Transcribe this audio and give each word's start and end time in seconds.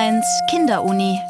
Ö1 0.00 0.22
Kinderuni. 0.48 1.20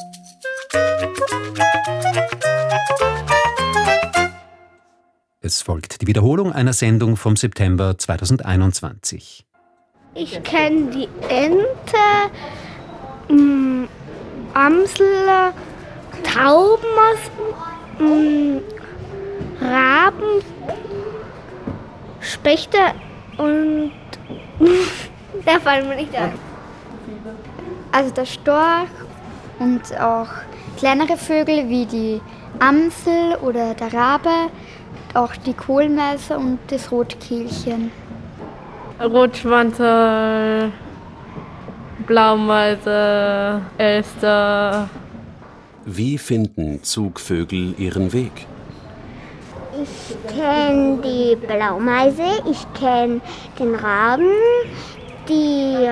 Es 5.41 5.61
folgt 5.61 6.01
die 6.01 6.07
Wiederholung 6.07 6.53
einer 6.53 6.73
Sendung 6.73 7.17
vom 7.17 7.35
September 7.35 7.99
2021. 7.99 9.45
Ich 10.15 10.41
kenne 10.45 10.89
die 10.93 11.09
Ente, 11.29 12.31
mh, 13.29 13.89
Amsel, 14.55 15.53
Tauben, 16.23 16.87
mh, 17.99 18.61
Raben, 19.61 20.45
Spechte 22.21 22.79
und 23.37 23.91
der 25.45 25.61
fallen 25.61 25.89
mir 25.89 25.97
nicht 25.97 26.15
ein. 26.15 26.50
Also 27.93 28.11
der 28.13 28.27
Storch 28.27 28.89
und 29.59 29.83
auch 30.01 30.29
kleinere 30.79 31.17
Vögel 31.17 31.69
wie 31.69 31.87
die 31.87 32.21
Amsel 32.61 33.37
oder 33.43 33.75
der 33.75 33.93
Rabe, 33.93 34.51
auch 35.15 35.35
die 35.37 35.55
Kohlmeise 35.55 36.39
und 36.39 36.59
das 36.69 36.93
Rotkehlchen. 36.93 37.91
Rotschwanzerl, 39.03 40.73
Blaumeise, 42.07 43.61
Elster. 43.79 44.89
Wie 45.85 46.19
finden 46.19 46.83
Zugvögel 46.83 47.75
ihren 47.79 48.13
Weg? 48.13 48.47
Ich 49.83 50.17
kenne 50.35 50.99
die 51.03 51.37
Blaumeise, 51.37 52.43
ich 52.51 52.67
kenne 52.75 53.21
den 53.59 53.75
Raben, 53.75 54.31
die 55.29 55.89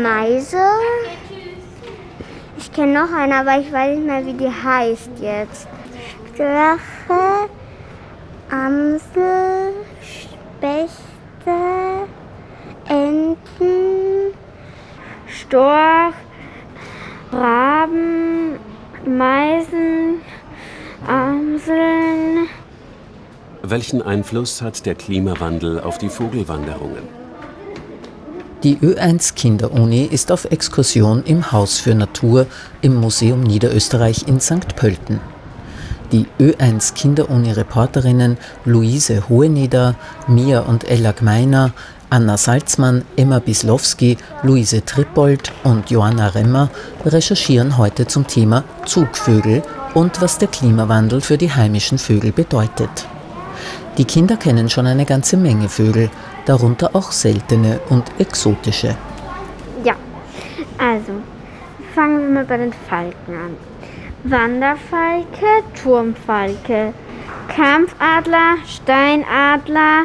Meise. 0.00 0.58
Ich 2.72 2.76
kenne 2.76 3.02
noch 3.02 3.14
eine, 3.14 3.34
aber 3.36 3.60
ich 3.60 3.70
weiß 3.70 3.98
nicht 3.98 4.06
mehr, 4.06 4.24
wie 4.24 4.32
die 4.32 4.48
heißt 4.48 5.10
jetzt. 5.20 5.68
Störche, 6.32 7.50
Amsel, 8.50 9.74
Spechte, 10.00 11.52
Enten, 12.88 14.32
Storch, 15.26 16.14
Raben, 17.30 18.58
Meisen, 19.04 20.22
Amseln. 21.06 22.48
Welchen 23.62 24.00
Einfluss 24.00 24.62
hat 24.62 24.86
der 24.86 24.94
Klimawandel 24.94 25.78
auf 25.78 25.98
die 25.98 26.08
Vogelwanderungen? 26.08 27.21
Die 28.62 28.76
Ö1 28.76 29.34
Kinderuni 29.34 30.04
ist 30.04 30.30
auf 30.30 30.44
Exkursion 30.44 31.24
im 31.24 31.50
Haus 31.50 31.80
für 31.80 31.96
Natur 31.96 32.46
im 32.80 32.94
Museum 32.94 33.40
Niederösterreich 33.40 34.28
in 34.28 34.38
St. 34.38 34.76
Pölten. 34.76 35.20
Die 36.12 36.26
Ö1 36.38 36.94
Kinderuni-Reporterinnen 36.94 38.36
Luise 38.64 39.28
Hoheneder, 39.28 39.96
Mia 40.28 40.60
und 40.60 40.84
Ella 40.88 41.10
Gmeiner, 41.10 41.72
Anna 42.08 42.36
Salzmann, 42.36 43.04
Emma 43.16 43.40
Bislowski, 43.40 44.16
Luise 44.44 44.84
Trippold 44.84 45.50
und 45.64 45.90
Johanna 45.90 46.28
Remmer 46.28 46.70
recherchieren 47.04 47.78
heute 47.78 48.06
zum 48.06 48.28
Thema 48.28 48.62
Zugvögel 48.86 49.62
und 49.94 50.22
was 50.22 50.38
der 50.38 50.46
Klimawandel 50.46 51.20
für 51.20 51.36
die 51.36 51.50
heimischen 51.50 51.98
Vögel 51.98 52.30
bedeutet. 52.30 53.08
Die 53.98 54.04
Kinder 54.04 54.36
kennen 54.36 54.70
schon 54.70 54.86
eine 54.86 55.04
ganze 55.04 55.36
Menge 55.36 55.68
Vögel, 55.68 56.10
darunter 56.46 56.90
auch 56.94 57.12
seltene 57.12 57.80
und 57.88 58.04
exotische. 58.18 58.96
Ja, 59.84 59.94
also 60.78 61.12
fangen 61.94 62.20
wir 62.20 62.28
mal 62.28 62.44
bei 62.44 62.56
den 62.56 62.72
Falken 62.72 63.34
an. 63.34 63.56
Wanderfalke, 64.24 65.64
Turmfalke, 65.82 66.94
Kampfadler, 67.48 68.56
Steinadler, 68.66 70.04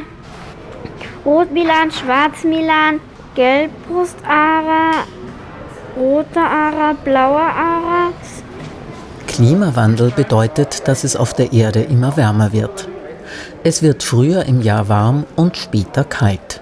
Rotmilan, 1.25 1.91
Schwarzmilan, 1.91 2.99
Gelbbrustara, 3.35 5.03
roter 5.95 6.41
Ara, 6.41 6.93
blauer 7.03 7.39
Ara. 7.41 8.11
Klimawandel 9.27 10.11
bedeutet, 10.15 10.87
dass 10.87 11.03
es 11.03 11.15
auf 11.15 11.33
der 11.35 11.53
Erde 11.53 11.81
immer 11.81 12.17
wärmer 12.17 12.51
wird. 12.51 12.89
Es 13.69 13.81
wird 13.81 14.01
früher 14.01 14.45
im 14.45 14.61
Jahr 14.61 14.87
warm 14.87 15.25
und 15.35 15.57
später 15.57 16.05
kalt. 16.05 16.61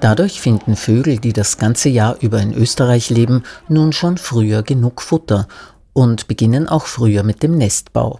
Dadurch 0.00 0.40
finden 0.40 0.74
Vögel, 0.74 1.18
die 1.18 1.32
das 1.32 1.58
ganze 1.58 1.88
Jahr 1.88 2.16
über 2.22 2.40
in 2.40 2.52
Österreich 2.52 3.08
leben, 3.08 3.44
nun 3.68 3.92
schon 3.92 4.18
früher 4.18 4.64
genug 4.64 5.00
Futter 5.00 5.46
und 5.92 6.26
beginnen 6.26 6.68
auch 6.68 6.86
früher 6.86 7.22
mit 7.22 7.44
dem 7.44 7.56
Nestbau. 7.56 8.18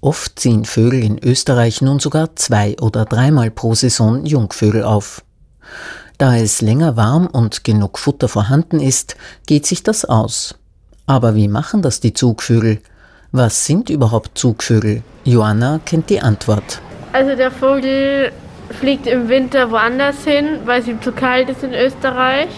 Oft 0.00 0.38
ziehen 0.38 0.66
Vögel 0.66 1.02
in 1.02 1.18
Österreich 1.18 1.82
nun 1.82 1.98
sogar 1.98 2.36
zwei 2.36 2.76
oder 2.80 3.04
dreimal 3.04 3.50
pro 3.50 3.74
Saison 3.74 4.24
Jungvögel 4.24 4.84
auf. 4.84 5.24
Da 6.16 6.36
es 6.36 6.62
länger 6.62 6.96
warm 6.96 7.26
und 7.26 7.64
genug 7.64 7.98
Futter 7.98 8.28
vorhanden 8.28 8.78
ist, 8.78 9.16
geht 9.48 9.66
sich 9.66 9.82
das 9.82 10.04
aus. 10.04 10.54
Aber 11.06 11.34
wie 11.34 11.48
machen 11.48 11.82
das 11.82 11.98
die 11.98 12.12
Zugvögel? 12.12 12.80
Was 13.32 13.66
sind 13.66 13.90
überhaupt 13.90 14.38
Zugvögel? 14.38 15.02
Joanna 15.24 15.80
kennt 15.84 16.08
die 16.08 16.20
Antwort. 16.20 16.80
Also 17.12 17.36
der 17.36 17.50
Vogel 17.50 18.32
fliegt 18.70 19.06
im 19.06 19.28
Winter 19.28 19.70
woanders 19.70 20.24
hin, 20.24 20.60
weil 20.64 20.80
es 20.80 20.88
ihm 20.88 21.00
zu 21.00 21.12
kalt 21.12 21.48
ist 21.48 21.64
in 21.64 21.72
Österreich. 21.72 22.48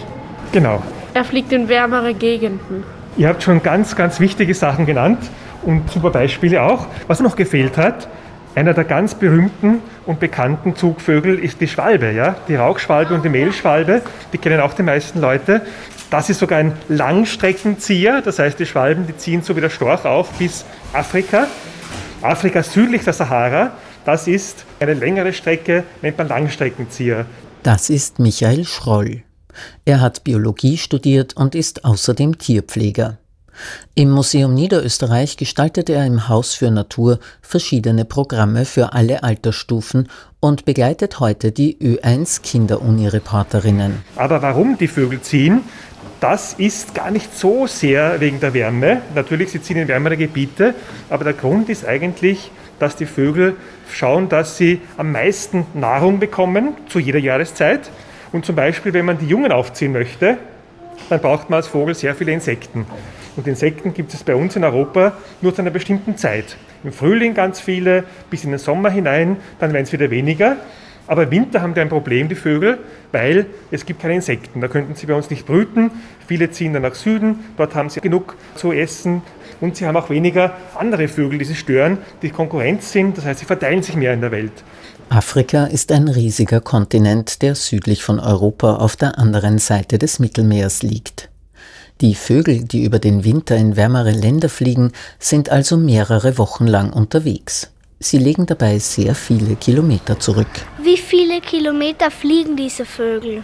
Genau. 0.51 0.81
Er 1.13 1.23
fliegt 1.23 1.51
in 1.51 1.69
wärmere 1.69 2.13
Gegenden. 2.13 2.83
Ihr 3.17 3.27
habt 3.27 3.43
schon 3.43 3.61
ganz, 3.63 3.95
ganz 3.95 4.19
wichtige 4.19 4.53
Sachen 4.53 4.85
genannt 4.85 5.19
und 5.63 5.89
super 5.89 6.09
Beispiele 6.09 6.61
auch. 6.61 6.87
Was 7.07 7.19
noch 7.19 7.35
gefehlt 7.35 7.77
hat, 7.77 8.07
einer 8.55 8.73
der 8.73 8.83
ganz 8.83 9.15
berühmten 9.15 9.81
und 10.05 10.19
bekannten 10.19 10.75
Zugvögel 10.75 11.39
ist 11.39 11.61
die 11.61 11.67
Schwalbe, 11.67 12.11
ja? 12.11 12.35
die 12.47 12.55
Rauchschwalbe 12.55 13.13
und 13.13 13.23
die 13.23 13.29
Mehlschwalbe, 13.29 14.01
die 14.33 14.37
kennen 14.37 14.59
auch 14.59 14.73
die 14.73 14.83
meisten 14.83 15.21
Leute. 15.21 15.61
Das 16.09 16.29
ist 16.29 16.39
sogar 16.39 16.59
ein 16.59 16.73
Langstreckenzieher, 16.89 18.21
das 18.21 18.39
heißt, 18.39 18.59
die 18.59 18.65
Schwalben, 18.65 19.07
die 19.07 19.15
ziehen 19.15 19.41
so 19.41 19.55
wie 19.55 19.61
der 19.61 19.69
Storch 19.69 20.03
auf 20.03 20.29
bis 20.31 20.65
Afrika. 20.91 21.47
Afrika 22.21 22.61
südlich 22.61 23.03
der 23.03 23.13
Sahara, 23.13 23.71
das 24.05 24.27
ist 24.27 24.65
eine 24.79 24.93
längere 24.93 25.33
Strecke, 25.33 25.83
nennt 26.01 26.17
man 26.17 26.27
Langstreckenzieher. 26.27 27.25
Das 27.63 27.89
ist 27.89 28.19
Michael 28.19 28.65
Schroll. 28.65 29.23
Er 29.85 30.01
hat 30.01 30.23
Biologie 30.23 30.77
studiert 30.77 31.35
und 31.35 31.55
ist 31.55 31.85
außerdem 31.85 32.37
Tierpfleger. 32.37 33.17
Im 33.95 34.09
Museum 34.09 34.53
Niederösterreich 34.53 35.37
gestaltet 35.37 35.89
er 35.89 36.05
im 36.05 36.29
Haus 36.29 36.55
für 36.55 36.71
Natur 36.71 37.19
verschiedene 37.41 38.05
Programme 38.05 38.65
für 38.65 38.93
alle 38.93 39.23
Altersstufen 39.23 40.07
und 40.39 40.65
begleitet 40.65 41.19
heute 41.19 41.51
die 41.51 41.77
Ö1 41.77 42.41
Kinderuni-Reporterinnen. 42.41 44.03
Aber 44.15 44.41
warum 44.41 44.77
die 44.77 44.87
Vögel 44.87 45.21
ziehen, 45.21 45.61
das 46.21 46.53
ist 46.53 46.95
gar 46.95 47.11
nicht 47.11 47.37
so 47.37 47.67
sehr 47.67 48.19
wegen 48.19 48.39
der 48.39 48.53
Wärme. 48.53 49.01
Natürlich, 49.15 49.51
sie 49.51 49.61
ziehen 49.61 49.77
in 49.77 49.87
wärmere 49.87 50.17
Gebiete, 50.17 50.75
aber 51.09 51.23
der 51.23 51.33
Grund 51.33 51.67
ist 51.69 51.85
eigentlich, 51.85 52.51
dass 52.81 52.95
die 52.95 53.05
Vögel 53.05 53.55
schauen, 53.91 54.29
dass 54.29 54.57
sie 54.57 54.81
am 54.97 55.11
meisten 55.11 55.65
Nahrung 55.73 56.19
bekommen 56.19 56.75
zu 56.87 56.99
jeder 56.99 57.19
Jahreszeit. 57.19 57.91
Und 58.31 58.45
zum 58.45 58.55
Beispiel, 58.55 58.93
wenn 58.93 59.05
man 59.05 59.17
die 59.17 59.27
Jungen 59.27 59.51
aufziehen 59.51 59.91
möchte, 59.91 60.37
dann 61.09 61.19
braucht 61.19 61.49
man 61.49 61.57
als 61.57 61.67
Vogel 61.67 61.93
sehr 61.93 62.15
viele 62.15 62.31
Insekten. 62.31 62.85
Und 63.35 63.47
Insekten 63.47 63.93
gibt 63.93 64.13
es 64.13 64.23
bei 64.23 64.35
uns 64.35 64.55
in 64.55 64.63
Europa 64.63 65.13
nur 65.41 65.53
zu 65.53 65.61
einer 65.61 65.71
bestimmten 65.71 66.17
Zeit. 66.17 66.57
Im 66.83 66.91
Frühling 66.91 67.33
ganz 67.33 67.59
viele, 67.59 68.03
bis 68.29 68.43
in 68.43 68.49
den 68.49 68.59
Sommer 68.59 68.89
hinein, 68.89 69.37
dann 69.59 69.73
werden 69.73 69.83
es 69.83 69.93
wieder 69.93 70.09
weniger. 70.09 70.57
Aber 71.07 71.23
im 71.23 71.31
Winter 71.31 71.61
haben 71.61 71.73
die 71.73 71.81
ein 71.81 71.89
Problem, 71.89 72.29
die 72.29 72.35
Vögel, 72.35 72.77
weil 73.11 73.47
es 73.71 73.85
gibt 73.85 74.01
keine 74.01 74.15
Insekten. 74.15 74.61
Da 74.61 74.67
könnten 74.67 74.95
sie 74.95 75.07
bei 75.07 75.13
uns 75.13 75.29
nicht 75.29 75.45
brüten. 75.45 75.91
Viele 76.27 76.51
ziehen 76.51 76.73
dann 76.73 76.83
nach 76.83 76.95
Süden, 76.95 77.39
dort 77.57 77.75
haben 77.75 77.89
sie 77.89 78.01
genug 78.01 78.35
zu 78.55 78.71
essen. 78.71 79.21
Und 79.59 79.75
sie 79.75 79.85
haben 79.85 79.97
auch 79.97 80.09
weniger 80.09 80.55
andere 80.75 81.07
Vögel, 81.07 81.37
die 81.37 81.45
sie 81.45 81.55
stören, 81.55 81.99
die 82.21 82.29
Konkurrenz 82.29 82.91
sind. 82.91 83.17
Das 83.17 83.25
heißt, 83.25 83.39
sie 83.41 83.45
verteilen 83.45 83.83
sich 83.83 83.95
mehr 83.95 84.13
in 84.13 84.21
der 84.21 84.31
Welt. 84.31 84.53
Afrika 85.09 85.65
ist 85.65 85.91
ein 85.91 86.07
riesiger 86.07 86.61
Kontinent, 86.61 87.41
der 87.41 87.55
südlich 87.55 88.01
von 88.01 88.19
Europa 88.19 88.77
auf 88.77 88.95
der 88.95 89.19
anderen 89.19 89.59
Seite 89.59 89.97
des 89.97 90.19
Mittelmeers 90.19 90.83
liegt. 90.83 91.29
Die 91.99 92.15
Vögel, 92.15 92.63
die 92.63 92.85
über 92.85 92.97
den 92.97 93.23
Winter 93.23 93.55
in 93.57 93.75
wärmere 93.75 94.11
Länder 94.11 94.49
fliegen, 94.49 94.91
sind 95.19 95.49
also 95.49 95.77
mehrere 95.77 96.37
Wochen 96.37 96.65
lang 96.65 96.93
unterwegs. 96.93 97.71
Sie 98.03 98.17
legen 98.17 98.47
dabei 98.47 98.79
sehr 98.79 99.13
viele 99.13 99.55
Kilometer 99.55 100.19
zurück. 100.19 100.47
Wie 100.81 100.97
viele 100.97 101.39
Kilometer 101.39 102.09
fliegen 102.09 102.55
diese 102.55 102.83
Vögel? 102.83 103.43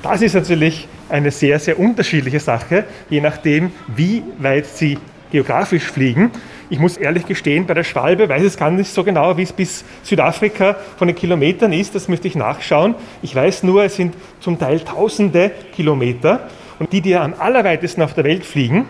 Das 0.00 0.22
ist 0.22 0.34
natürlich 0.34 0.86
eine 1.08 1.32
sehr, 1.32 1.58
sehr 1.58 1.76
unterschiedliche 1.76 2.38
Sache, 2.38 2.84
je 3.10 3.20
nachdem, 3.20 3.72
wie 3.88 4.22
weit 4.38 4.66
sie 4.66 4.96
geografisch 5.32 5.90
fliegen. 5.90 6.30
Ich 6.70 6.78
muss 6.78 6.96
ehrlich 6.96 7.26
gestehen, 7.26 7.66
bei 7.66 7.74
der 7.74 7.82
Schwalbe 7.82 8.28
weiß 8.28 8.44
es 8.44 8.56
gar 8.56 8.70
nicht 8.70 8.94
so 8.94 9.02
genau, 9.02 9.36
wie 9.36 9.42
es 9.42 9.52
bis 9.52 9.84
Südafrika 10.04 10.76
von 10.96 11.08
den 11.08 11.16
Kilometern 11.16 11.72
ist. 11.72 11.96
Das 11.96 12.06
müsste 12.06 12.28
ich 12.28 12.36
nachschauen. 12.36 12.94
Ich 13.22 13.34
weiß 13.34 13.64
nur, 13.64 13.82
es 13.82 13.96
sind 13.96 14.14
zum 14.38 14.56
Teil 14.56 14.78
tausende 14.78 15.50
Kilometer. 15.74 16.48
Und 16.78 16.92
die, 16.92 17.00
die 17.00 17.16
am 17.16 17.34
allerweitesten 17.36 18.02
auf 18.02 18.14
der 18.14 18.22
Welt 18.22 18.44
fliegen, 18.44 18.86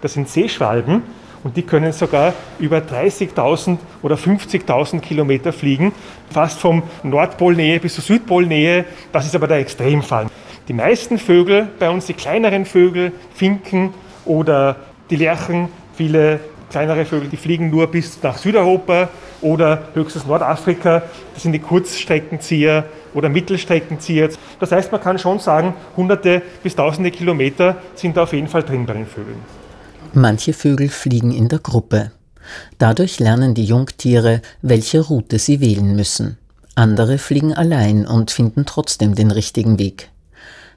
Das 0.00 0.14
sind 0.14 0.28
Seeschwalben 0.28 1.02
und 1.44 1.56
die 1.56 1.62
können 1.62 1.92
sogar 1.92 2.32
über 2.58 2.78
30.000 2.78 3.78
oder 4.02 4.16
50.000 4.16 5.00
Kilometer 5.00 5.52
fliegen, 5.52 5.92
fast 6.30 6.58
vom 6.58 6.82
Nordpolnähe 7.04 7.78
bis 7.78 7.94
zur 7.94 8.02
Südpolnähe. 8.02 8.86
Das 9.12 9.26
ist 9.26 9.36
aber 9.36 9.46
der 9.46 9.58
Extremfall. 9.58 10.26
Die 10.66 10.72
meisten 10.72 11.18
Vögel, 11.18 11.68
bei 11.78 11.90
uns 11.90 12.06
die 12.06 12.14
kleineren 12.14 12.64
Vögel, 12.64 13.12
Finken 13.34 13.92
oder 14.24 14.76
die 15.10 15.16
Lerchen, 15.16 15.68
viele 15.94 16.40
kleinere 16.70 17.04
Vögel, 17.04 17.28
die 17.28 17.36
fliegen 17.36 17.70
nur 17.70 17.86
bis 17.86 18.20
nach 18.22 18.38
Südeuropa 18.38 19.10
oder 19.42 19.82
höchstens 19.92 20.26
Nordafrika. 20.26 21.02
Das 21.34 21.42
sind 21.42 21.52
die 21.52 21.58
Kurzstreckenzieher 21.58 22.84
oder 23.12 23.28
Mittelstreckenzieher. 23.28 24.30
Das 24.58 24.72
heißt, 24.72 24.90
man 24.90 25.00
kann 25.00 25.18
schon 25.18 25.38
sagen, 25.38 25.74
hunderte 25.96 26.40
bis 26.62 26.74
tausende 26.74 27.10
Kilometer 27.10 27.76
sind 27.94 28.16
da 28.16 28.22
auf 28.22 28.32
jeden 28.32 28.48
Fall 28.48 28.62
drin 28.62 28.86
bei 28.86 28.94
den 28.94 29.06
Vögeln. 29.06 29.63
Manche 30.16 30.52
Vögel 30.52 30.88
fliegen 30.90 31.32
in 31.32 31.48
der 31.48 31.58
Gruppe. 31.58 32.12
Dadurch 32.78 33.18
lernen 33.18 33.54
die 33.54 33.64
Jungtiere, 33.64 34.42
welche 34.62 35.00
Route 35.00 35.40
sie 35.40 35.60
wählen 35.60 35.96
müssen. 35.96 36.38
Andere 36.76 37.18
fliegen 37.18 37.52
allein 37.52 38.06
und 38.06 38.30
finden 38.30 38.64
trotzdem 38.64 39.16
den 39.16 39.32
richtigen 39.32 39.80
Weg. 39.80 40.10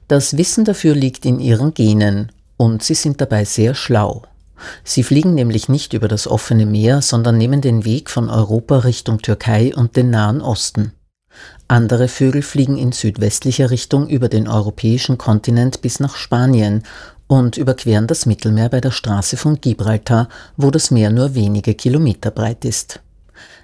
Das 0.08 0.36
Wissen 0.36 0.64
dafür 0.64 0.94
liegt 0.94 1.24
in 1.24 1.38
ihren 1.38 1.72
Genen 1.72 2.32
und 2.56 2.82
sie 2.82 2.94
sind 2.94 3.20
dabei 3.20 3.44
sehr 3.44 3.76
schlau. 3.76 4.24
Sie 4.82 5.04
fliegen 5.04 5.34
nämlich 5.34 5.68
nicht 5.68 5.92
über 5.92 6.08
das 6.08 6.26
offene 6.26 6.66
Meer, 6.66 7.00
sondern 7.00 7.38
nehmen 7.38 7.60
den 7.60 7.84
Weg 7.84 8.10
von 8.10 8.28
Europa 8.28 8.78
Richtung 8.78 9.22
Türkei 9.22 9.72
und 9.72 9.94
den 9.94 10.10
Nahen 10.10 10.40
Osten. 10.40 10.92
Andere 11.68 12.08
Vögel 12.08 12.42
fliegen 12.42 12.76
in 12.76 12.90
südwestlicher 12.90 13.70
Richtung 13.70 14.08
über 14.08 14.28
den 14.28 14.48
europäischen 14.48 15.16
Kontinent 15.16 15.80
bis 15.80 16.00
nach 16.00 16.16
Spanien 16.16 16.82
und 17.28 17.56
überqueren 17.56 18.08
das 18.08 18.26
Mittelmeer 18.26 18.68
bei 18.68 18.80
der 18.80 18.90
Straße 18.90 19.36
von 19.36 19.60
Gibraltar, 19.60 20.28
wo 20.56 20.72
das 20.72 20.90
Meer 20.90 21.10
nur 21.10 21.36
wenige 21.36 21.74
Kilometer 21.74 22.32
breit 22.32 22.64
ist. 22.64 23.00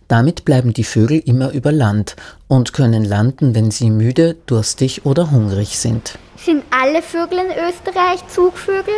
Damit 0.07 0.45
bleiben 0.45 0.75
die 0.75 0.85
Vögel 0.85 1.19
immer 1.19 1.51
über 1.53 1.73
Land 1.73 2.15
und 2.47 2.75
können 2.75 3.05
landen, 3.05 3.55
wenn 3.55 3.71
sie 3.71 3.91
müde, 3.91 4.37
durstig 4.47 5.07
oder 5.07 5.31
hungrig 5.31 5.79
sind. 5.79 6.19
Sind 6.37 6.63
alle 6.71 7.01
Vögel 7.01 7.39
in 7.39 7.47
Österreich 7.47 8.27
Zugvögel? 8.29 8.95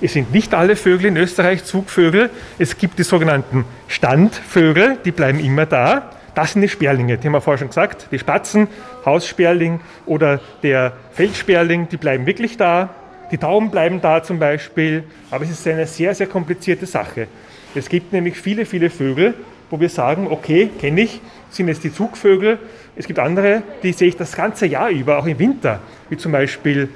Es 0.00 0.14
sind 0.14 0.32
nicht 0.32 0.54
alle 0.54 0.76
Vögel 0.76 1.06
in 1.06 1.16
Österreich 1.16 1.64
Zugvögel. 1.64 2.30
Es 2.58 2.78
gibt 2.78 2.98
die 2.98 3.02
sogenannten 3.02 3.64
Standvögel, 3.88 4.96
die 5.04 5.10
bleiben 5.10 5.38
immer 5.40 5.66
da. 5.66 6.12
Das 6.34 6.52
sind 6.52 6.62
die 6.62 6.68
Sperlinge, 6.68 7.18
die 7.18 7.26
haben 7.26 7.32
wir 7.32 7.40
vorher 7.40 7.58
schon 7.58 7.68
gesagt. 7.68 8.06
Die 8.12 8.18
Spatzen, 8.18 8.68
Haussperling 9.04 9.80
oder 10.06 10.40
der 10.62 10.92
Feldsperling, 11.12 11.88
die 11.88 11.96
bleiben 11.96 12.26
wirklich 12.26 12.56
da. 12.56 12.90
Die 13.30 13.38
Tauben 13.38 13.70
bleiben 13.70 14.00
da 14.00 14.22
zum 14.22 14.38
Beispiel, 14.38 15.04
aber 15.30 15.44
es 15.44 15.50
ist 15.50 15.66
eine 15.68 15.86
sehr, 15.86 16.14
sehr 16.14 16.26
komplizierte 16.26 16.86
Sache. 16.86 17.28
Es 17.74 17.88
gibt 17.88 18.12
nämlich 18.12 18.36
viele, 18.36 18.64
viele 18.64 18.88
Vögel, 18.88 19.34
wo 19.70 19.78
wir 19.78 19.90
sagen, 19.90 20.26
okay, 20.30 20.70
kenne 20.80 21.02
ich, 21.02 21.20
sind 21.50 21.68
es 21.68 21.80
die 21.80 21.92
Zugvögel. 21.92 22.58
Es 22.96 23.06
gibt 23.06 23.18
andere, 23.18 23.62
die 23.82 23.92
sehe 23.92 24.08
ich 24.08 24.16
das 24.16 24.34
ganze 24.34 24.66
Jahr 24.66 24.88
über, 24.88 25.18
auch 25.18 25.26
im 25.26 25.38
Winter, 25.38 25.80
wie 26.08 26.16
zum 26.16 26.32
Beispiel 26.32 26.88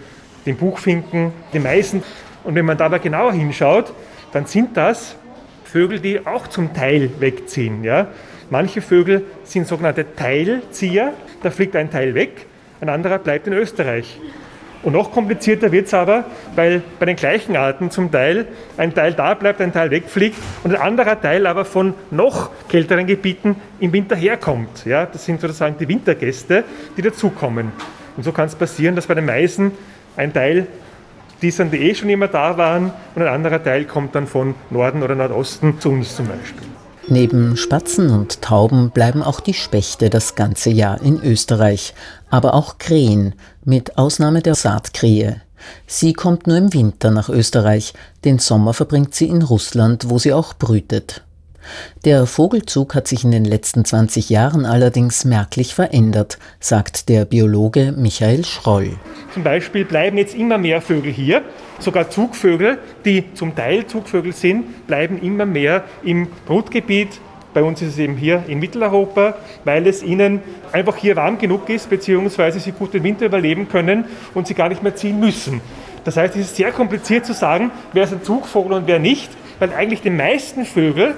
den 0.47 0.57
Buchfinken, 0.57 1.33
die 1.53 1.59
Meisen. 1.59 2.03
Und 2.45 2.55
wenn 2.55 2.65
man 2.65 2.79
da 2.79 2.87
aber 2.87 2.99
genauer 2.99 3.35
hinschaut, 3.35 3.93
dann 4.33 4.47
sind 4.47 4.77
das 4.77 5.17
Vögel, 5.65 6.01
die 6.01 6.27
auch 6.27 6.49
zum 6.49 6.73
Teil 6.73 7.11
wegziehen. 7.21 7.85
Ja? 7.85 8.09
Manche 8.49 8.81
Vögel 8.81 9.25
sind 9.45 9.67
sogenannte 9.67 10.17
Teilzieher, 10.17 11.13
da 11.43 11.51
fliegt 11.51 11.77
ein 11.77 11.91
Teil 11.91 12.15
weg, 12.15 12.47
ein 12.81 12.89
anderer 12.89 13.19
bleibt 13.19 13.47
in 13.47 13.53
Österreich. 13.53 14.19
Und 14.83 14.95
noch 14.95 15.13
komplizierter 15.13 15.71
wird 15.71 15.87
es 15.87 15.95
aber, 15.95 16.25
weil 16.57 16.83
bei 16.99 17.07
den 17.07 17.17
gleichen 17.17 17.57
Arten 17.57 17.91
zum 17.91 18.11
Teil 18.11 18.47
ein 18.77 18.93
Teil 18.95 19.13
da 19.15 19.35
bleibt, 19.35 19.61
ein 19.61 19.73
Teil 19.73 19.91
wegfliegt 19.91 20.37
und 20.65 20.75
ein 20.75 20.81
anderer 20.81 21.21
Teil 21.21 21.47
aber 21.47 21.65
von 21.65 21.95
noch 22.11 22.51
kälteren 22.69 23.07
Gebieten 23.07 23.57
im 23.79 23.93
Winter 23.93 24.17
herkommt. 24.17 24.85
Ja, 24.85 25.07
das 25.07 25.25
sind 25.25 25.41
sozusagen 25.41 25.77
die 25.79 25.87
Wintergäste, 25.87 26.65
die 26.97 27.03
dazukommen. 27.03 27.71
Und 28.17 28.25
so 28.25 28.33
kann 28.33 28.47
es 28.47 28.57
passieren, 28.57 28.97
dass 28.97 29.07
bei 29.07 29.15
den 29.15 29.25
Meisen 29.25 29.73
ein 30.17 30.33
Teil 30.33 30.67
die 31.43 31.51
sind, 31.51 31.73
die 31.73 31.79
eh 31.79 31.95
schon 31.95 32.09
immer 32.09 32.29
da 32.29 32.57
waren 32.57 32.93
und 33.15 33.23
ein 33.23 33.29
anderer 33.29 33.63
Teil 33.63 33.85
kommt 33.85 34.15
dann 34.15 34.27
von 34.27 34.55
Norden 34.71 35.03
oder 35.03 35.15
Nordosten 35.17 35.81
zu 35.81 35.91
uns 35.91 36.15
zum 36.15 36.29
Beispiel. 36.29 36.72
Neben 37.09 37.57
Spatzen 37.57 38.11
und 38.11 38.43
Tauben 38.43 38.91
bleiben 38.91 39.23
auch 39.23 39.41
die 39.41 39.55
Spechte 39.55 40.09
das 40.09 40.35
ganze 40.35 40.71
Jahr 40.71 41.03
in 41.03 41.21
Österreich, 41.23 41.95
aber 42.31 42.55
auch 42.55 42.79
Krähen, 42.79 43.35
mit 43.65 43.99
Ausnahme 43.99 44.41
der 44.41 44.55
Saatkrähe. 44.55 45.43
Sie 45.87 46.13
kommt 46.13 46.47
nur 46.47 46.57
im 46.57 46.73
Winter 46.73 47.11
nach 47.11 47.29
Österreich, 47.29 47.93
den 48.25 48.39
Sommer 48.39 48.73
verbringt 48.73 49.15
sie 49.15 49.29
in 49.29 49.43
Russland, 49.43 50.11
wo 50.11 50.19
sie 50.19 50.33
auch 50.33 50.55
brütet. 50.55 51.23
Der 52.05 52.27
Vogelzug 52.27 52.95
hat 52.95 53.09
sich 53.09 53.25
in 53.25 53.31
den 53.31 53.45
letzten 53.45 53.85
20 53.85 54.31
Jahren 54.31 54.67
allerdings 54.67 55.25
merklich 55.25 55.75
verändert, 55.75 56.39
sagt 56.61 57.09
der 57.09 57.25
Biologe 57.25 57.93
Michael 57.97 58.45
Schroll. 58.45 58.97
Zum 59.33 59.45
Beispiel 59.45 59.85
bleiben 59.85 60.19
jetzt 60.19 60.35
immer 60.35 60.59
mehr 60.59 60.81
Vögel 60.81 61.13
hier. 61.13 61.43
Sogar 61.79 62.11
Zugvögel, 62.11 62.79
die 63.05 63.33
zum 63.35 63.55
Teil 63.55 63.87
Zugvögel 63.87 64.33
sind, 64.33 64.87
bleiben 64.87 65.21
immer 65.21 65.47
mehr 65.47 65.85
im 66.03 66.29
Brutgebiet. 66.47 67.09
Bei 67.55 67.63
uns 67.63 67.83
ist 67.83 67.91
es 67.91 67.99
eben 67.99 68.17
hier 68.17 68.45
in 68.49 68.59
Mitteleuropa, 68.61 69.37
weil 69.65 69.87
es 69.87 70.03
ihnen 70.03 70.41
einfach 70.73 70.97
hier 70.97 71.17
warm 71.17 71.39
genug 71.39 71.69
ist, 71.69 71.91
beziehungsweise 71.91 72.61
sie 72.61 72.73
gut 72.73 72.95
den 72.95 73.03
Winter 73.03 73.27
überleben 73.27 73.69
können 73.69 74.07
und 74.35 74.47
sie 74.47 74.55
gar 74.55 74.69
nicht 74.69 74.83
mehr 74.83 74.97
ziehen 74.97 75.21
müssen. 75.21 75.61
Das 76.05 76.17
heißt, 76.17 76.35
es 76.35 76.47
ist 76.47 76.57
sehr 76.57 76.73
kompliziert 76.73 77.27
zu 77.27 77.35
sagen, 77.35 77.71
wer 77.93 78.05
ist 78.05 78.13
ein 78.13 78.23
Zugvogel 78.23 78.73
und 78.73 78.87
wer 78.87 78.99
nicht, 78.99 79.31
weil 79.59 79.73
eigentlich 79.73 80.03
die 80.03 80.11
meisten 80.11 80.65
Vögel 80.65 81.15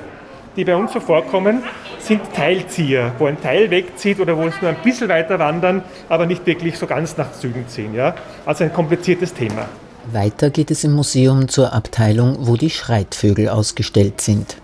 die 0.56 0.64
bei 0.64 0.76
uns 0.76 0.92
so 0.92 1.00
vorkommen, 1.00 1.62
sind 1.98 2.20
Teilzieher, 2.34 3.12
wo 3.18 3.26
ein 3.26 3.40
Teil 3.40 3.70
wegzieht 3.70 4.20
oder 4.20 4.36
wo 4.36 4.42
es 4.42 4.60
nur 4.60 4.70
ein 4.70 4.76
bisschen 4.82 5.08
weiter 5.08 5.38
wandern, 5.38 5.82
aber 6.08 6.26
nicht 6.26 6.46
wirklich 6.46 6.78
so 6.78 6.86
ganz 6.86 7.16
nach 7.16 7.32
Süden 7.32 7.66
ziehen. 7.68 7.94
Ja? 7.94 8.14
Also 8.46 8.64
ein 8.64 8.72
kompliziertes 8.72 9.32
Thema. 9.32 9.66
Weiter 10.12 10.50
geht 10.50 10.70
es 10.70 10.84
im 10.84 10.92
Museum 10.92 11.48
zur 11.48 11.72
Abteilung, 11.72 12.36
wo 12.40 12.56
die 12.56 12.70
Schreitvögel 12.70 13.48
ausgestellt 13.48 14.20
sind. 14.20 14.56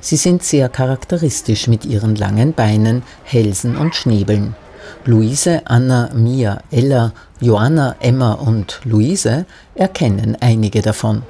Sie 0.00 0.16
sind 0.16 0.42
sehr 0.42 0.68
charakteristisch 0.68 1.66
mit 1.66 1.84
ihren 1.84 2.14
langen 2.14 2.52
Beinen, 2.52 3.02
Hälsen 3.24 3.76
und 3.76 3.94
Schnäbeln. 3.94 4.54
Luise, 5.04 5.62
Anna, 5.64 6.10
Mia, 6.14 6.60
Ella, 6.70 7.12
Joanna, 7.40 7.96
Emma 8.00 8.32
und 8.34 8.80
Luise 8.84 9.46
erkennen 9.74 10.36
einige 10.40 10.82
davon. 10.82 11.22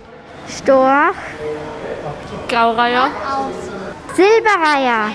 Storch, 0.49 1.15
Graureiher, 2.49 3.09
Silberreiher, 4.17 5.11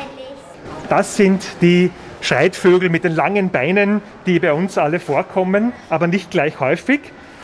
Das 0.88 1.16
sind 1.16 1.44
die 1.60 1.90
Schreitvögel 2.22 2.90
mit 2.90 3.04
den 3.04 3.16
langen 3.16 3.50
Beinen, 3.50 4.04
die 4.28 4.40
bei 4.40 4.54
uns 4.54 4.78
alle 4.78 5.00
vorkommen, 5.00 5.74
aber 5.90 6.06
nicht 6.06 6.30
gleich 6.30 6.60
häufig. 6.60 7.00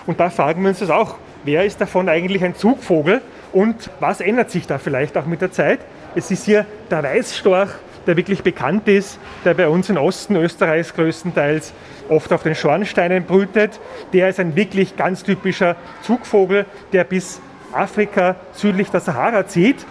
Und 0.06 0.20
da 0.20 0.30
fragen 0.30 0.62
wir 0.62 0.70
uns 0.70 0.80
das 0.80 0.92
auch, 0.92 1.16
wer 1.46 1.66
ist 1.66 1.82
davon 1.82 2.10
eigentlich 2.10 2.44
ein 2.44 2.54
Zugvogel 2.54 3.22
und 3.54 3.90
was 4.00 4.22
ändert 4.22 4.52
sich 4.52 4.68
da 4.68 4.78
vielleicht 4.78 5.18
auch 5.18 5.26
mit 5.26 5.42
der 5.42 5.52
Zeit? 5.52 5.80
Es 6.14 6.30
ist 6.30 6.46
hier 6.46 6.68
der 6.92 7.02
Weißstorch, 7.02 7.72
der 8.06 8.18
wirklich 8.18 8.44
bekannt 8.44 8.88
ist, 8.88 9.18
der 9.44 9.56
bei 9.56 9.68
uns 9.68 9.90
im 9.90 9.98
Osten 9.98 10.36
Österreichs 10.36 10.94
größtenteils 10.94 11.74
oft 12.08 12.32
auf 12.34 12.44
den 12.44 12.54
Schornsteinen 12.54 13.24
brütet. 13.24 13.80
Der 14.14 14.30
ist 14.30 14.40
ein 14.40 14.56
wirklich 14.56 14.96
ganz 14.96 15.24
typischer 15.24 15.76
Zugvogel, 16.04 16.68
der 16.94 17.04
bis 17.04 17.42
Afrika 17.74 18.36
südlich 18.54 18.92
der 18.92 19.00
Sahara 19.00 19.48
zieht. 19.48 19.88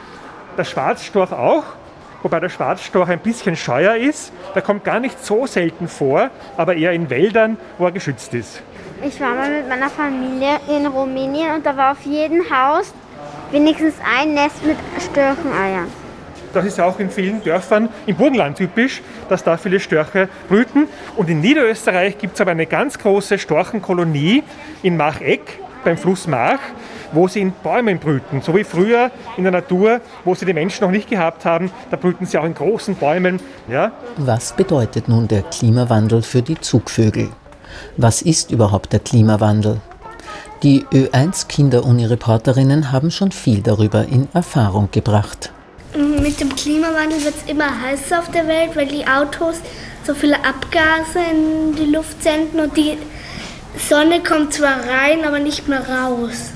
Der 0.57 0.65
Schwarzstorch 0.65 1.33
auch, 1.33 1.65
wobei 2.23 2.41
der 2.41 2.49
Schwarzstorch 2.49 3.11
ein 3.11 3.19
bisschen 3.19 3.57
scheuer 3.57 3.97
ist. 3.97 4.33
Der 4.55 4.63
kommt 4.63 4.85
gar 4.85 5.01
nicht 5.01 5.23
so 5.25 5.47
selten 5.47 5.87
vor, 5.87 6.31
aber 6.57 6.75
eher 6.75 6.93
in 6.93 7.11
Wäldern, 7.11 7.59
wo 7.77 7.85
er 7.85 7.93
geschützt 7.93 8.33
ist. 8.33 8.63
Ich 9.05 9.21
war 9.21 9.35
mal 9.35 9.51
mit 9.51 9.69
meiner 9.69 9.91
Familie 9.91 10.59
in 10.69 10.87
Rumänien 10.87 11.55
und 11.55 11.67
da 11.67 11.77
war 11.77 11.93
auf 11.93 12.01
jedem 12.03 12.43
Haus 12.51 12.95
wenigstens 13.51 13.95
ein 14.19 14.33
Nest 14.33 14.65
mit 14.65 14.79
Störcheneiern. 15.11 15.89
Das 16.55 16.65
ist 16.65 16.79
ja 16.79 16.87
auch 16.87 16.99
in 16.99 17.11
vielen 17.11 17.45
Dörfern 17.45 17.91
im 18.07 18.17
Burgenland 18.17 18.57
typisch, 18.57 19.03
dass 19.29 19.45
da 19.45 19.59
viele 19.59 19.79
Störche 19.79 20.31
brüten. 20.49 20.89
Und 21.17 21.29
in 21.29 21.43
Niederösterreich 21.43 22.17
gibt 22.17 22.37
es 22.37 22.41
aber 22.41 22.53
eine 22.53 22.65
ganz 22.65 22.99
große 22.99 23.39
Storchenkolonie 23.39 24.43
in 24.83 24.97
Macheck 24.97 25.61
beim 25.87 25.97
Fluss 25.97 26.27
Mach, 26.27 26.59
wo 27.13 27.29
sie 27.29 27.41
in 27.41 27.53
Bäumen 27.63 27.99
brüten. 27.99 28.43
So 28.43 28.55
wie 28.55 28.65
früher 28.65 29.11
in 29.37 29.45
der 29.45 29.53
Natur, 29.53 30.01
wo 30.25 30.35
sie 30.35 30.45
die 30.45 30.53
Menschen 30.53 30.85
noch 30.85 30.91
nicht 30.91 31.09
gehabt 31.09 31.45
haben, 31.45 31.71
da 31.91 31.97
brüten 31.97 32.27
sie 32.27 32.37
auch 32.37 32.45
in 32.45 32.55
großen 32.55 32.97
Bäumen. 32.97 33.41
Ja? 33.69 33.93
Was 34.17 34.55
bedeutet 34.55 35.09
nun 35.09 35.29
der 35.29 35.43
Klimawandel 35.43 36.23
für 36.23 36.43
die 36.43 36.61
Zugvögel? 36.61 37.31
Was 37.97 38.21
ist 38.21 38.51
überhaupt 38.51 38.93
der 38.93 39.01
Klimawandel? 39.01 39.81
Die 40.65 40.85
Ö1-Kinder-Uni-Reporterinnen 40.87 42.91
haben 42.91 43.13
schon 43.13 43.31
viel 43.31 43.61
darüber 43.61 44.07
in 44.07 44.29
Erfahrung 44.35 44.89
gebracht. 44.91 45.53
Mit 45.95 46.41
dem 46.41 46.55
Klimawandel 46.55 47.23
wird 47.23 47.35
es 47.37 47.51
immer 47.51 47.81
heißer 47.81 48.19
auf 48.19 48.31
der 48.33 48.49
Welt, 48.49 48.75
weil 48.75 48.89
die 48.89 49.07
Autos 49.07 49.61
so 50.05 50.15
viele 50.15 50.45
Abgase 50.45 51.21
in 51.31 51.77
die 51.77 51.93
Luft 51.93 52.23
senden 52.23 52.59
und 52.59 52.77
die 52.77 52.99
Sonne 53.79 54.23
kommt 54.23 54.55
zwar 54.55 54.79
rein, 54.81 55.25
aber 55.25 55.39
nicht 55.39 55.69
mehr 55.69 55.87
raus. 55.89 56.51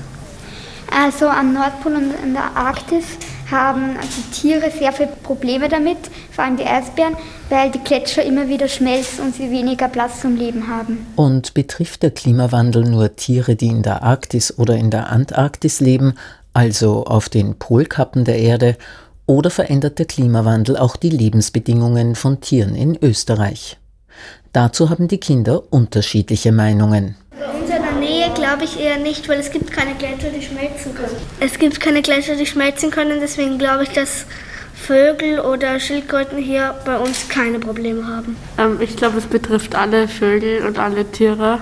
Also 0.91 1.27
am 1.27 1.53
Nordpol 1.53 1.95
und 1.95 2.13
in 2.23 2.33
der 2.33 2.55
Arktis 2.55 3.05
haben 3.49 3.97
die 4.01 4.31
Tiere 4.31 4.71
sehr 4.71 4.91
viele 4.91 5.09
Probleme 5.23 5.69
damit, 5.69 5.97
vor 6.31 6.43
allem 6.43 6.57
die 6.57 6.65
Eisbären, 6.65 7.15
weil 7.49 7.69
die 7.69 7.79
Gletscher 7.79 8.23
immer 8.23 8.47
wieder 8.47 8.67
schmelzen 8.67 9.25
und 9.25 9.35
sie 9.35 9.51
weniger 9.51 9.87
Platz 9.87 10.21
zum 10.21 10.35
Leben 10.35 10.67
haben. 10.67 11.05
Und 11.15 11.53
betrifft 11.53 12.03
der 12.03 12.11
Klimawandel 12.11 12.83
nur 12.83 13.15
Tiere, 13.15 13.55
die 13.55 13.67
in 13.67 13.83
der 13.83 14.03
Arktis 14.03 14.57
oder 14.57 14.75
in 14.75 14.89
der 14.89 15.09
Antarktis 15.09 15.79
leben, 15.79 16.15
also 16.53 17.05
auf 17.05 17.29
den 17.29 17.55
Polkappen 17.55 18.25
der 18.25 18.39
Erde, 18.39 18.77
oder 19.25 19.49
verändert 19.49 19.99
der 19.99 20.07
Klimawandel 20.07 20.75
auch 20.77 20.97
die 20.97 21.09
Lebensbedingungen 21.09 22.15
von 22.15 22.41
Tieren 22.41 22.75
in 22.75 22.97
Österreich? 23.01 23.77
Dazu 24.53 24.89
haben 24.89 25.07
die 25.07 25.19
Kinder 25.19 25.63
unterschiedliche 25.69 26.51
Meinungen. 26.51 27.15
In 27.31 27.61
unserer 27.61 27.93
Nähe 27.99 28.29
glaube 28.33 28.65
ich 28.65 28.79
eher 28.79 28.97
nicht, 28.97 29.29
weil 29.29 29.39
es 29.39 29.49
gibt 29.49 29.71
keine 29.71 29.95
Gletscher, 29.95 30.29
die 30.29 30.41
schmelzen 30.41 30.93
können. 30.93 31.15
Es 31.39 31.57
gibt 31.57 31.79
keine 31.79 32.01
Gletscher, 32.01 32.35
die 32.35 32.45
schmelzen 32.45 32.91
können, 32.91 33.19
deswegen 33.21 33.57
glaube 33.57 33.83
ich, 33.83 33.89
dass 33.89 34.25
Vögel 34.73 35.39
oder 35.39 35.79
Schildkröten 35.79 36.37
hier 36.37 36.75
bei 36.85 36.97
uns 36.97 37.29
keine 37.29 37.59
Probleme 37.59 38.05
haben. 38.07 38.35
Ähm, 38.57 38.79
ich 38.81 38.97
glaube, 38.97 39.19
es 39.19 39.25
betrifft 39.25 39.75
alle 39.75 40.07
Vögel 40.07 40.65
und 40.65 40.79
alle 40.79 41.09
Tiere. 41.09 41.59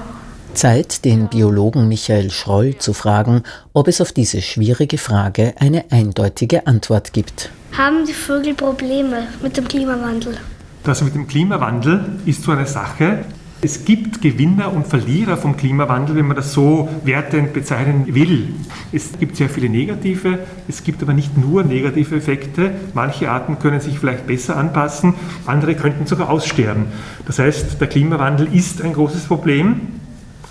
Zeit, 0.55 1.05
den 1.05 1.27
Biologen 1.27 1.88
Michael 1.88 2.31
Schroll 2.31 2.75
zu 2.77 2.93
fragen, 2.93 3.43
ob 3.74 3.88
es 3.88 4.01
auf 4.01 4.12
diese 4.12 4.41
schwierige 4.41 4.98
Frage 4.98 5.53
eine 5.60 5.86
eindeutige 5.91 6.65
Antwort 6.65 7.13
gibt. 7.13 7.51
Haben 7.77 8.05
die 8.05 8.13
Vögel 8.13 8.55
Probleme 8.55 9.27
mit 9.43 9.58
dem 9.58 9.67
Klimawandel? 9.67 10.38
Das 10.83 11.03
mit 11.03 11.13
dem 11.13 11.27
Klimawandel 11.27 12.19
ist 12.25 12.43
so 12.43 12.51
eine 12.51 12.65
Sache. 12.65 13.25
Es 13.62 13.83
gibt 13.83 14.21
Gewinner 14.21 14.71
und 14.71 14.88
Verlierer 14.88 15.36
vom 15.36 15.57
Klimawandel, 15.57 16.15
wenn 16.15 16.27
man 16.27 16.38
das 16.38 16.53
so 16.53 16.88
wertend 17.03 17.51
bezeichnen 17.51 18.05
will. 18.15 18.53
Es 18.93 19.12
gibt 19.19 19.36
sehr 19.36 19.50
viele 19.50 19.67
negative, 19.67 20.39
es 20.69 20.81
gibt 20.81 21.03
aber 21.03 21.12
nicht 21.12 21.38
nur 21.38 21.63
negative 21.63 22.15
Effekte. 22.15 22.71
Manche 22.93 23.29
Arten 23.29 23.59
können 23.59 23.81
sich 23.81 24.00
vielleicht 24.00 24.27
besser 24.27 24.55
anpassen, 24.55 25.15
andere 25.45 25.75
könnten 25.75 26.07
sogar 26.07 26.29
aussterben. 26.29 26.86
Das 27.25 27.39
heißt, 27.39 27.81
der 27.81 27.88
Klimawandel 27.88 28.48
ist 28.53 28.81
ein 28.81 28.93
großes 28.93 29.25
Problem. 29.25 29.81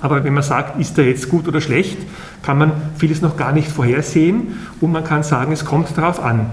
Aber 0.01 0.23
wenn 0.23 0.35
man 0.35 0.43
sagt, 0.43 0.79
ist 0.79 0.97
er 0.99 1.07
jetzt 1.07 1.29
gut 1.29 1.49
oder 1.49 1.61
schlecht, 1.61 1.99
kann 2.43 2.59
man 2.59 2.73
vieles 2.99 3.23
noch 3.23 3.37
gar 3.37 3.53
nicht 3.53 3.69
vorhersehen 3.69 4.59
und 4.81 4.93
man 4.93 5.03
kann 5.03 5.23
sagen, 5.23 5.51
es 5.51 5.65
kommt 5.65 5.97
darauf 5.97 6.23
an. 6.23 6.51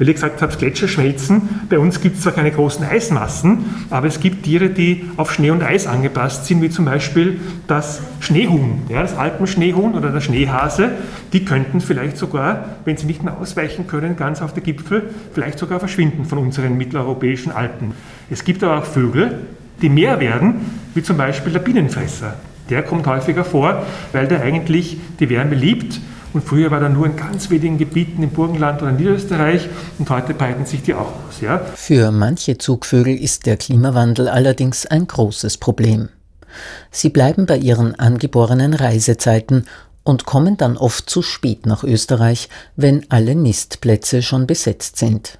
Weil 0.00 0.08
ihr 0.08 0.14
gesagt 0.14 0.40
habt, 0.40 0.58
Gletscher 0.58 0.88
schmelzen. 0.88 1.42
Bei 1.68 1.78
uns 1.78 2.00
gibt 2.00 2.16
es 2.16 2.22
zwar 2.22 2.32
keine 2.32 2.50
großen 2.50 2.82
Eismassen, 2.86 3.66
aber 3.90 4.06
es 4.06 4.18
gibt 4.18 4.44
Tiere, 4.44 4.70
die 4.70 5.04
auf 5.18 5.30
Schnee 5.30 5.50
und 5.50 5.62
Eis 5.62 5.86
angepasst 5.86 6.46
sind, 6.46 6.62
wie 6.62 6.70
zum 6.70 6.86
Beispiel 6.86 7.38
das 7.66 8.00
Schneehuhn, 8.20 8.80
ja, 8.88 9.02
das 9.02 9.14
Alpenschneehuhn 9.14 9.94
oder 9.94 10.08
der 10.08 10.22
Schneehase. 10.22 10.92
Die 11.34 11.44
könnten 11.44 11.82
vielleicht 11.82 12.16
sogar, 12.16 12.76
wenn 12.86 12.96
sie 12.96 13.04
nicht 13.04 13.22
mehr 13.22 13.36
ausweichen 13.38 13.88
können, 13.88 14.16
ganz 14.16 14.40
auf 14.40 14.54
der 14.54 14.62
Gipfel, 14.62 15.10
vielleicht 15.34 15.58
sogar 15.58 15.80
verschwinden 15.80 16.24
von 16.24 16.38
unseren 16.38 16.78
mitteleuropäischen 16.78 17.52
Alpen. 17.52 17.92
Es 18.30 18.44
gibt 18.44 18.64
aber 18.64 18.78
auch 18.78 18.86
Vögel, 18.86 19.40
die 19.82 19.90
mehr 19.90 20.18
werden, 20.18 20.80
wie 20.94 21.02
zum 21.02 21.18
Beispiel 21.18 21.52
der 21.52 21.60
Bienenfresser. 21.60 22.36
Der 22.70 22.82
kommt 22.82 23.06
häufiger 23.06 23.44
vor, 23.44 23.84
weil 24.12 24.26
der 24.28 24.40
eigentlich 24.40 24.96
die 25.18 25.28
Wärme 25.28 25.56
liebt. 25.56 26.00
Und 26.32 26.44
früher 26.44 26.70
war 26.70 26.80
er 26.80 26.88
nur 26.88 27.06
in 27.06 27.16
ganz 27.16 27.50
wenigen 27.50 27.78
Gebieten 27.78 28.22
im 28.22 28.30
Burgenland 28.30 28.80
oder 28.82 28.90
in 28.90 28.96
Niederösterreich 28.96 29.68
und 29.98 30.08
heute 30.10 30.34
breiten 30.34 30.64
sich 30.64 30.82
die 30.82 30.94
auch 30.94 31.12
aus. 31.28 31.40
Ja? 31.40 31.58
Für 31.58 32.12
manche 32.12 32.56
Zugvögel 32.58 33.16
ist 33.16 33.46
der 33.46 33.56
Klimawandel 33.56 34.28
allerdings 34.28 34.86
ein 34.86 35.06
großes 35.06 35.58
Problem. 35.58 36.08
Sie 36.90 37.10
bleiben 37.10 37.46
bei 37.46 37.56
ihren 37.56 37.94
angeborenen 37.98 38.74
Reisezeiten 38.74 39.66
und 40.02 40.24
kommen 40.24 40.56
dann 40.56 40.76
oft 40.76 41.10
zu 41.10 41.22
spät 41.22 41.66
nach 41.66 41.84
Österreich, 41.84 42.48
wenn 42.76 43.06
alle 43.10 43.34
Nistplätze 43.34 44.22
schon 44.22 44.46
besetzt 44.46 44.96
sind. 44.96 45.38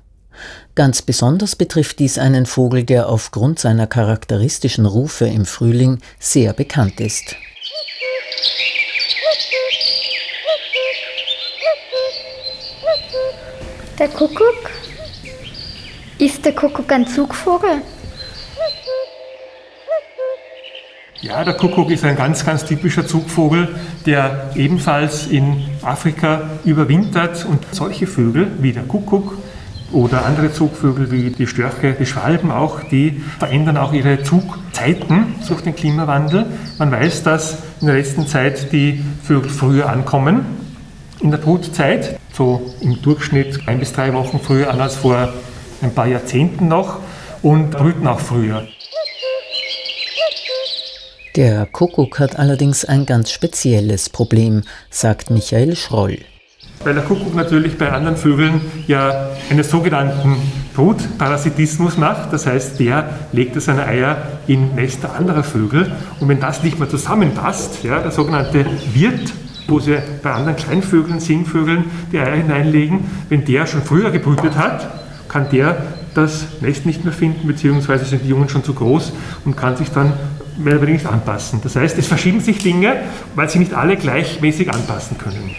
Ganz 0.75 1.03
besonders 1.03 1.57
betrifft 1.57 1.99
dies 1.99 2.19
einen 2.19 2.47
Vogel, 2.47 2.85
der 2.85 3.09
aufgrund 3.09 3.59
seiner 3.59 3.87
charakteristischen 3.87 4.87
Rufe 4.87 5.27
im 5.27 5.45
Frühling 5.45 5.99
sehr 6.19 6.53
bekannt 6.53 7.01
ist. 7.01 7.37
Der 14.01 14.09
Kuckuck? 14.09 14.71
Ist 16.17 16.43
der 16.47 16.55
Kuckuck 16.55 16.91
ein 16.91 17.07
Zugvogel? 17.07 17.83
Ja, 21.21 21.45
der 21.45 21.53
Kuckuck 21.53 21.91
ist 21.91 22.03
ein 22.07 22.17
ganz, 22.17 22.47
ganz 22.47 22.65
typischer 22.65 23.07
Zugvogel, 23.07 23.69
der 24.07 24.53
ebenfalls 24.55 25.27
in 25.27 25.65
Afrika 25.83 26.49
überwintert. 26.65 27.45
Und 27.45 27.67
solche 27.73 28.07
Vögel 28.07 28.51
wie 28.61 28.73
der 28.73 28.85
Kuckuck 28.85 29.37
oder 29.93 30.25
andere 30.25 30.51
Zugvögel 30.51 31.11
wie 31.11 31.29
die 31.29 31.47
Störche, 31.47 31.93
die 31.93 32.07
Schwalben 32.07 32.51
auch, 32.51 32.81
die 32.85 33.23
verändern 33.39 33.77
auch 33.77 33.93
ihre 33.93 34.23
Zugzeiten 34.23 35.35
durch 35.47 35.61
den 35.61 35.77
Klimawandel. 35.77 36.47
Man 36.79 36.91
weiß, 36.91 37.23
dass 37.23 37.59
in 37.83 37.89
der 37.89 37.97
letzten 37.97 38.27
Zeit 38.27 38.73
die 38.73 39.05
Vögel 39.23 39.51
früher 39.51 39.91
ankommen 39.91 40.47
in 41.21 41.31
der 41.31 41.39
Brutzeit, 41.39 42.20
so 42.41 42.63
im 42.81 43.03
Durchschnitt 43.03 43.69
ein 43.69 43.81
bis 43.81 43.93
drei 43.93 44.15
Wochen 44.15 44.41
früher 44.41 44.71
an 44.71 44.81
als 44.81 44.97
vor 44.97 45.29
ein 45.83 45.95
paar 45.95 46.07
Jahrzehnten 46.07 46.69
noch 46.69 47.01
und 47.43 47.71
brüten 47.71 48.07
auch 48.07 48.19
früher. 48.19 48.67
Der 51.37 51.67
Kuckuck 51.67 52.19
hat 52.19 52.39
allerdings 52.39 52.87
ein 52.87 53.05
ganz 53.05 53.31
spezielles 53.31 54.09
Problem, 54.09 54.63
sagt 54.89 55.29
Michael 55.29 55.77
Schroll. 55.77 56.17
Weil 56.83 56.95
der 56.95 57.03
Kuckuck 57.03 57.35
natürlich 57.35 57.77
bei 57.77 57.93
anderen 57.93 58.17
Vögeln 58.17 58.63
ja 58.87 59.33
einen 59.51 59.63
sogenannten 59.63 60.37
Brutparasitismus 60.75 61.99
macht. 61.99 62.33
Das 62.33 62.47
heißt, 62.47 62.81
der 62.81 63.11
legt 63.33 63.61
seine 63.61 63.85
Eier 63.85 64.17
in 64.47 64.75
Nester 64.77 65.15
anderer 65.15 65.45
Vögel. 65.45 65.93
Und 66.21 66.29
wenn 66.29 66.41
das 66.41 66.63
nicht 66.63 66.79
mehr 66.79 66.89
zusammenpasst, 66.89 67.85
ja, 67.85 67.99
der 67.99 68.13
sogenannte 68.13 68.65
Wirt, 68.95 69.31
wo 69.71 69.81
sie 69.81 69.97
bei 70.23 70.33
anderen 70.33 70.57
Kleinvögeln, 70.57 71.21
Singvögeln 71.21 71.85
die 72.13 72.19
Eier 72.19 72.37
hineinlegen, 72.37 73.05
wenn 73.29 73.45
der 73.45 73.67
schon 73.67 73.83
früher 73.83 74.11
gebrütet 74.11 74.57
hat, 74.57 74.91
kann 75.29 75.49
der 75.51 75.77
das 76.15 76.47
Nest 76.61 76.87
nicht 76.87 77.05
mehr 77.05 77.13
finden, 77.13 77.47
beziehungsweise 77.47 78.05
sind 78.05 78.25
die 78.25 78.29
Jungen 78.29 78.49
schon 78.49 78.65
zu 78.65 78.75
groß 78.75 79.13
und 79.45 79.57
kann 79.57 79.77
sich 79.77 79.91
dann 79.91 80.13
mehr 80.59 80.75
oder 80.75 80.83
weniger 80.83 81.05
nicht 81.05 81.07
anpassen. 81.07 81.61
Das 81.63 81.77
heißt, 81.77 81.97
es 81.99 82.07
verschieben 82.07 82.41
sich 82.41 82.59
Dinge, 82.59 83.03
weil 83.35 83.49
sie 83.49 83.61
nicht 83.61 83.75
alle 83.75 83.97
gleichmäßig 83.97 84.71
anpassen 84.73 85.17
können. 85.19 85.55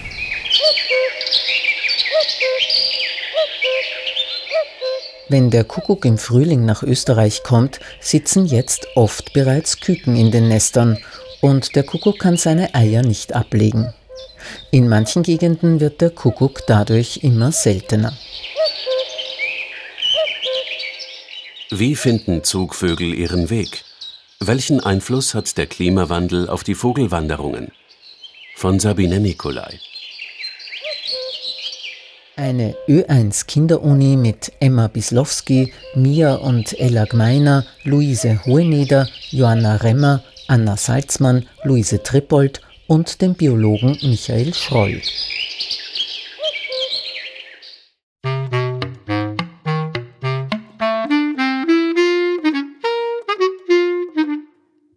Wenn 5.30 5.50
der 5.50 5.64
Kuckuck 5.64 6.04
im 6.04 6.18
Frühling 6.18 6.66
nach 6.66 6.84
Österreich 6.84 7.42
kommt, 7.44 7.80
sitzen 8.02 8.46
jetzt 8.46 8.86
oft 8.96 9.32
bereits 9.32 9.80
Küken 9.80 10.18
in 10.18 10.30
den 10.30 10.50
Nestern 10.50 10.98
und 11.40 11.78
der 11.78 11.84
Kuckuck 11.84 12.20
kann 12.20 12.36
seine 12.36 12.76
Eier 12.76 13.02
nicht 13.02 13.34
ablegen. 13.34 13.94
In 14.72 14.88
manchen 14.88 15.24
Gegenden 15.24 15.80
wird 15.80 16.02
der 16.02 16.10
Kuckuck 16.10 16.62
dadurch 16.68 17.20
immer 17.24 17.52
seltener. 17.52 18.14
Wie 21.70 21.96
finden 21.96 22.44
Zugvögel 22.44 23.14
ihren 23.14 23.50
Weg? 23.50 23.84
Welchen 24.40 24.80
Einfluss 24.82 25.34
hat 25.34 25.58
der 25.58 25.68
Klimawandel 25.68 26.50
auf 26.50 26.64
die 26.64 26.76
Vogelwanderungen? 26.76 27.72
Von 28.56 28.80
Sabine 28.80 29.20
Nikolai. 29.20 29.80
Eine 32.36 32.76
Ö1 32.88 33.46
Kinderuni 33.46 34.18
mit 34.18 34.52
Emma 34.60 34.88
Bislowski, 34.88 35.72
Mia 35.96 36.34
und 36.36 36.78
Ella 36.80 37.06
Gmeiner, 37.06 37.66
Luise 37.84 38.44
Hoheneder, 38.46 39.08
Johanna 39.30 39.76
Remmer, 39.76 40.24
Anna 40.48 40.76
Salzmann, 40.76 41.46
Luise 41.64 42.02
Trippold 42.04 42.62
und 42.92 43.22
dem 43.22 43.36
Biologen 43.36 43.98
Michael 44.02 44.54
Schroll. 44.54 45.02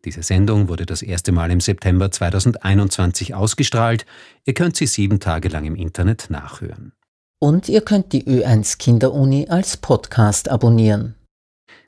Diese 0.04 0.24
Sendung 0.24 0.68
wurde 0.68 0.86
das 0.86 1.02
erste 1.02 1.30
Mal 1.30 1.52
im 1.52 1.60
September 1.60 2.10
2021 2.10 3.32
ausgestrahlt. 3.32 4.06
Ihr 4.44 4.54
könnt 4.54 4.74
sie 4.74 4.88
sieben 4.88 5.20
Tage 5.20 5.48
lang 5.48 5.64
im 5.64 5.76
Internet 5.76 6.30
nachhören. 6.30 6.94
Und 7.38 7.68
ihr 7.68 7.82
könnt 7.82 8.12
die 8.12 8.24
Ö1 8.24 8.78
Kinderuni 8.78 9.46
als 9.48 9.76
Podcast 9.76 10.48
abonnieren. 10.48 11.14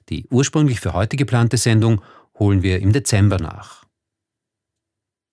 Die 0.09 0.29
ursprünglich 0.31 0.79
für 0.79 0.93
heute 0.93 1.17
geplante 1.17 1.57
Sendung 1.57 2.01
holen 2.39 2.63
wir 2.63 2.79
im 2.79 2.93
Dezember 2.93 3.39
nach. 3.39 3.86